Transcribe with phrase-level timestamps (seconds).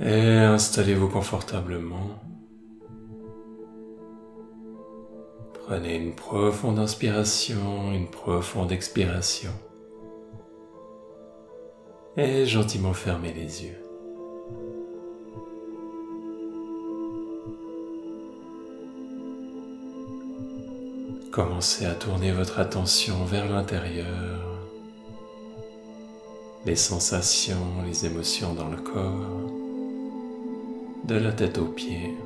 [0.00, 2.18] Et installez-vous confortablement.
[5.66, 9.52] Prenez une profonde inspiration, une profonde expiration.
[12.16, 13.78] Et gentiment fermez les yeux.
[21.30, 24.60] Commencez à tourner votre attention vers l'intérieur,
[26.64, 29.63] les sensations, les émotions dans le corps,
[31.06, 32.16] de la tête aux pieds.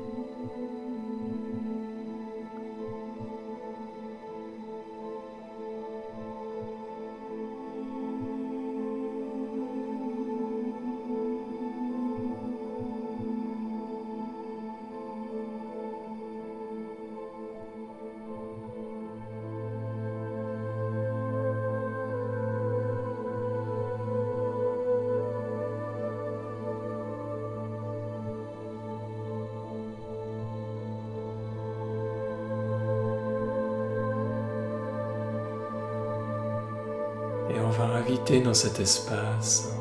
[37.79, 39.73] Va inviter dans cet espace,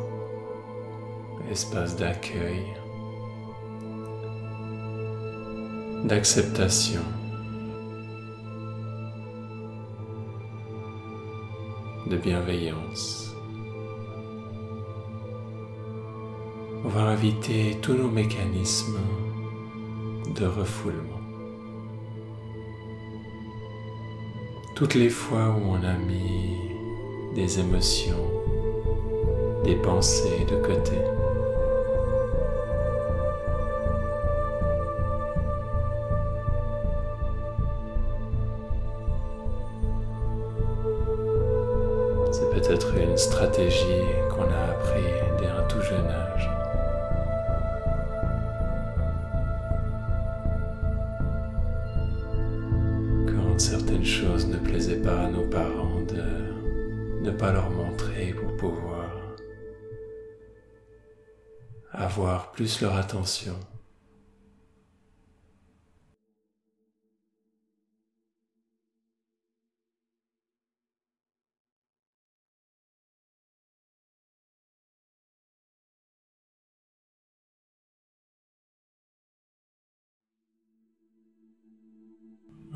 [1.51, 2.65] espace d'accueil,
[6.05, 7.03] d'acceptation,
[12.07, 13.35] de bienveillance.
[16.85, 19.01] On va inviter tous nos mécanismes
[20.37, 21.21] de refoulement.
[24.77, 26.78] Toutes les fois où on a mis
[27.39, 28.27] des émotions,
[29.63, 30.97] des pensées de côté.
[42.33, 43.85] C'est peut-être une stratégie
[44.31, 45.05] qu'on a appris
[45.39, 46.51] dès un tout jeune âge.
[53.29, 56.48] Quand certaines choses ne plaisaient pas à nos parents de
[57.21, 59.11] ne pas leur montrer pour pouvoir
[61.93, 63.59] avoir plus leur attention.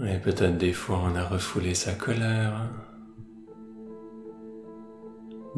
[0.05, 2.69] Et peut-être des fois on a refoulé sa colère,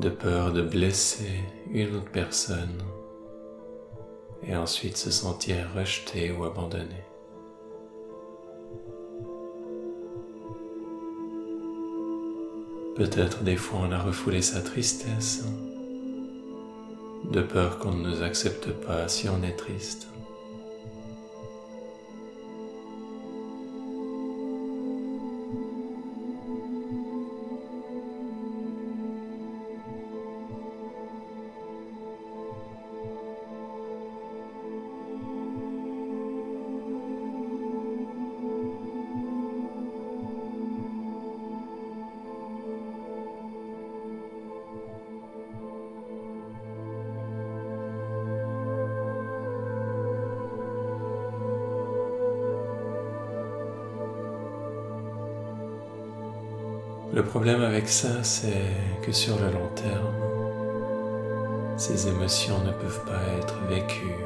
[0.04, 1.40] de peur de blesser
[1.72, 2.82] une autre personne
[4.46, 7.02] et ensuite se sentir rejeté ou abandonné.
[12.96, 15.42] Peut-être des fois on a refoulé sa tristesse,
[17.32, 20.08] de peur qu'on ne nous accepte pas si on est triste.
[57.14, 60.14] Le problème avec ça, c'est que sur le long terme,
[61.76, 64.16] ces émotions ne peuvent pas être vécues.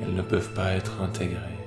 [0.00, 1.61] Elles ne peuvent pas être intégrées.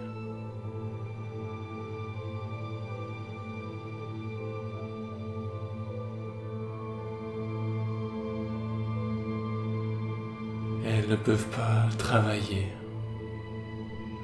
[11.08, 12.68] Ne peuvent pas travailler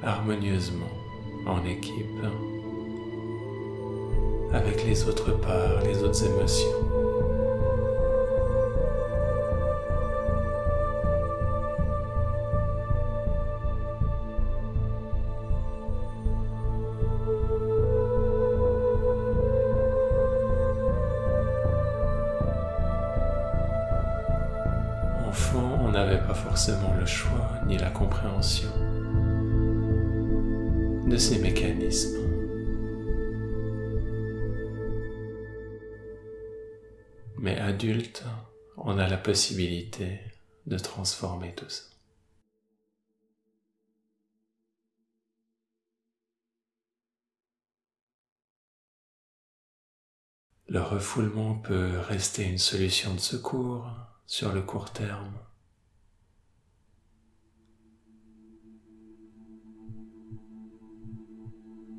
[0.02, 0.90] harmonieusement
[1.46, 2.24] en équipe
[4.52, 7.01] avec les autres parts, les autres émotions.
[26.52, 28.68] Forcément le choix ni la compréhension
[31.08, 32.28] de ces mécanismes.
[37.38, 38.24] Mais adulte,
[38.76, 40.20] on a la possibilité
[40.66, 41.84] de transformer tout ça.
[50.68, 53.90] Le refoulement peut rester une solution de secours
[54.26, 55.32] sur le court terme.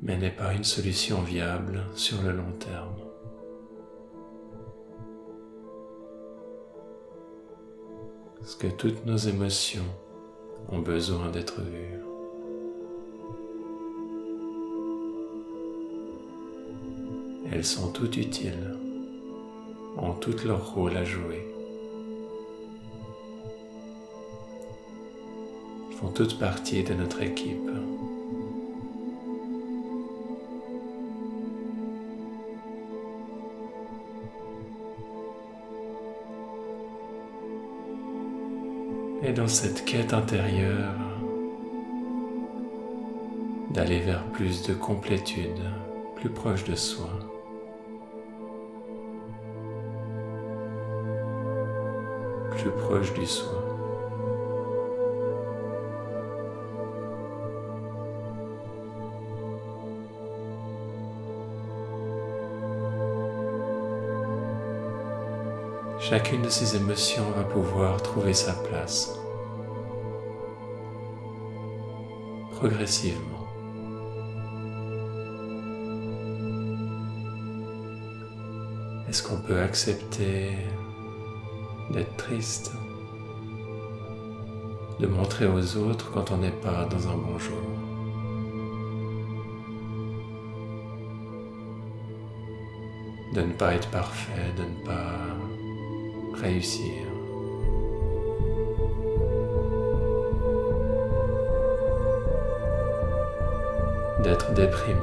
[0.04, 2.94] Mais n'est pas une solution viable sur le long terme.
[8.38, 9.86] Parce que toutes nos émotions
[10.68, 12.00] ont besoin d'être vues.
[17.50, 18.76] Elles sont toutes utiles,
[19.96, 21.50] ont toutes leur rôle à jouer.
[26.00, 27.70] font toutes partie de notre équipe.
[39.34, 40.94] Dans cette quête intérieure,
[43.70, 45.60] d'aller vers plus de complétude,
[46.14, 47.10] plus proche de soi.
[52.52, 53.60] Plus proche du soi.
[65.98, 69.23] Chacune de ces émotions va pouvoir trouver sa place
[72.64, 73.46] progressivement.
[79.06, 80.52] Est-ce qu'on peut accepter
[81.90, 82.72] d'être triste,
[84.98, 87.68] de montrer aux autres quand on n'est pas dans un bon jour?
[93.34, 97.04] De ne pas être parfait, de ne pas réussir?
[104.24, 104.96] D'être déprimé.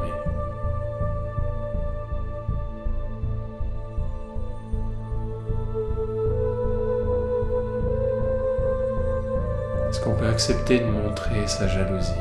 [9.88, 12.14] Est-ce qu'on peut accepter de montrer sa jalousie,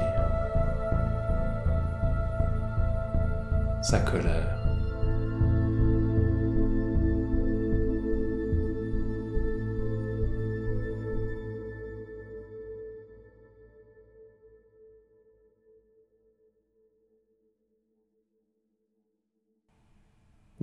[3.81, 4.60] sa colère?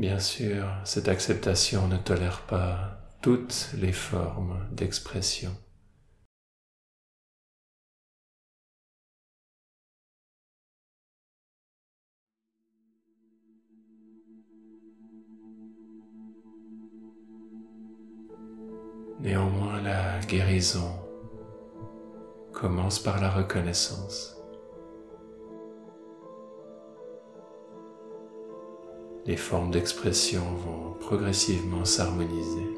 [0.08, 5.54] Bien sûr, cette acceptation ne tolère pas toutes les formes d'expression.
[19.20, 20.90] Néanmoins, la guérison
[22.54, 24.37] commence par la reconnaissance.
[29.28, 32.77] Les formes d'expression vont progressivement s'harmoniser.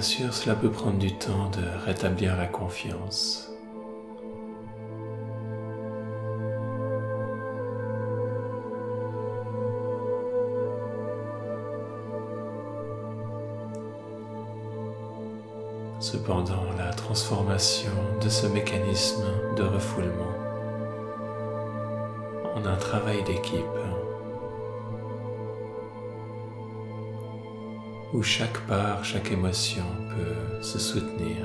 [0.00, 3.52] Bien sûr, cela peut prendre du temps de rétablir la confiance.
[15.98, 17.92] Cependant, la transformation
[18.22, 19.26] de ce mécanisme
[19.58, 20.32] de refoulement
[22.54, 23.66] en un travail d'équipe
[28.12, 31.36] où chaque part, chaque émotion peut se soutenir.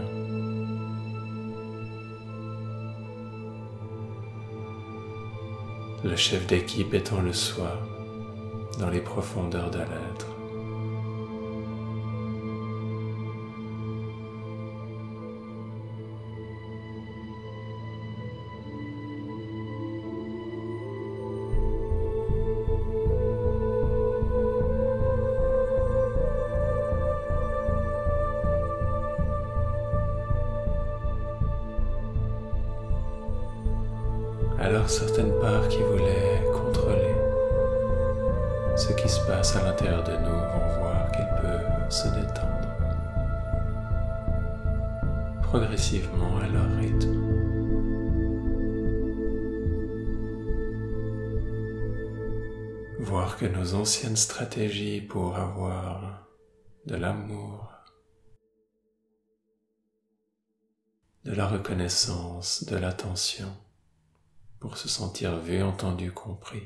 [6.03, 7.79] Le chef d'équipe étant le soi
[8.79, 10.34] dans les profondeurs de l'être.
[34.59, 37.15] Alors certaines parts qui voulaient contrôler
[38.75, 42.55] ce qui se passe à l'intérieur de nous vont voir qu'elles peuvent se détendre
[45.41, 47.15] progressivement à leur rythme.
[52.99, 56.27] Voir que nos anciennes stratégies pour avoir
[56.85, 57.71] de l'amour,
[61.23, 63.53] de la reconnaissance, de l'attention
[64.59, 66.63] pour se sentir vu, entendu, compris.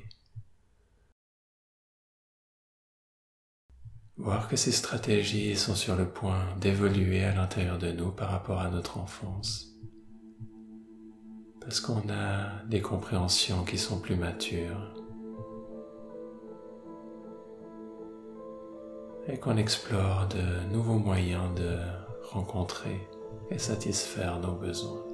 [4.19, 8.59] Voir que ces stratégies sont sur le point d'évoluer à l'intérieur de nous par rapport
[8.59, 9.67] à notre enfance.
[11.61, 14.93] Parce qu'on a des compréhensions qui sont plus matures.
[19.27, 21.77] Et qu'on explore de nouveaux moyens de
[22.31, 22.99] rencontrer
[23.51, 25.08] et satisfaire nos besoins.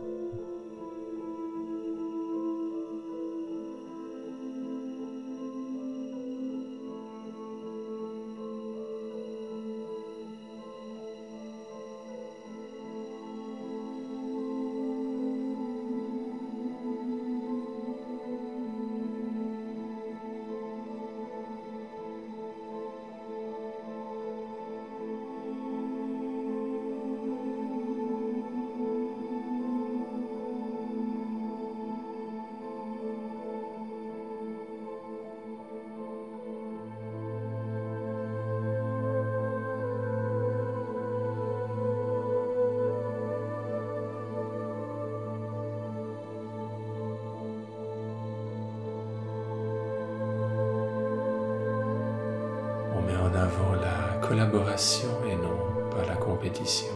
[55.27, 56.93] Et non pas la compétition.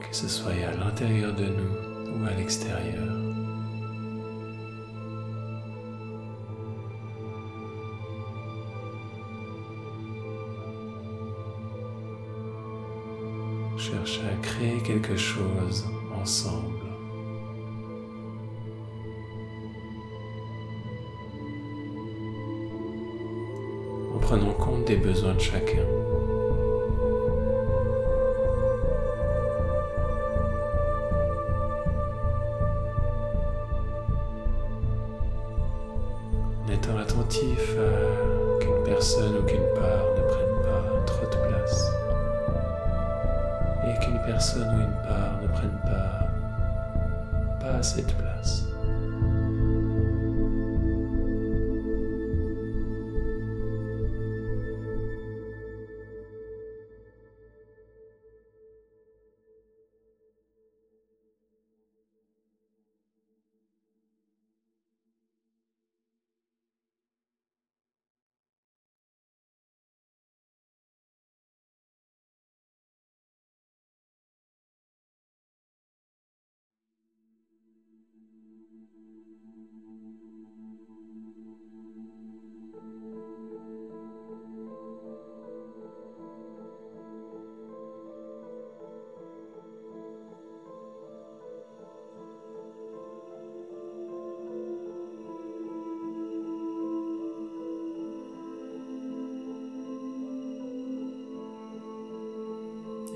[0.00, 3.04] Que ce soit à l'intérieur de nous ou à l'extérieur.
[13.76, 15.84] Cherche à créer quelque chose
[16.20, 16.83] ensemble.
[24.94, 25.82] Des besoins de chacun.
[36.62, 41.90] En étant attentif à qu'une personne ou qu'une part ne prenne pas trop de place
[43.86, 46.20] et qu'une personne ou une part ne prenne pas
[47.60, 48.63] pas assez de place.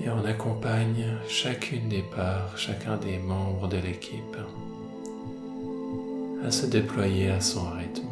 [0.01, 4.37] Et on accompagne chacune des parts, chacun des membres de l'équipe
[6.43, 8.07] à se déployer à son rythme.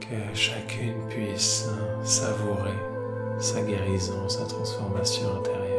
[0.00, 1.68] que chacune puisse
[2.02, 2.74] savourer
[3.38, 5.69] sa guérison, sa transformation intérieure.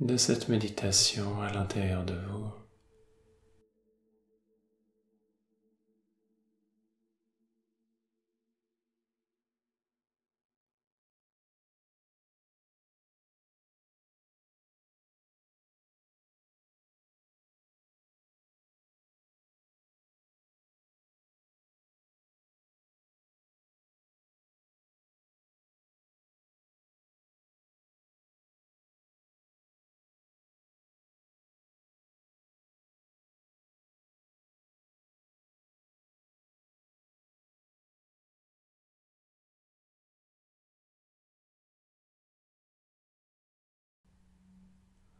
[0.00, 2.59] De cette méditation à l'intérieur de vous.